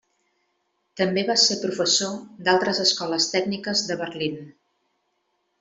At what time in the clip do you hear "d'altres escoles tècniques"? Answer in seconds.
2.47-3.85